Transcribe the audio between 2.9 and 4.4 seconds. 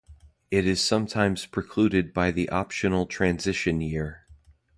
Transition Year.